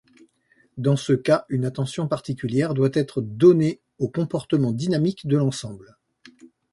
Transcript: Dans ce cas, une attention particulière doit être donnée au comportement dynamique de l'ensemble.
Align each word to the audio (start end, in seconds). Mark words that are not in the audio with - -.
Dans 0.77 0.95
ce 0.95 1.13
cas, 1.13 1.45
une 1.47 1.63
attention 1.63 2.07
particulière 2.07 2.73
doit 2.73 2.89
être 2.93 3.21
donnée 3.21 3.81
au 3.99 4.09
comportement 4.09 4.71
dynamique 4.71 5.27
de 5.27 5.37
l'ensemble. 5.37 5.95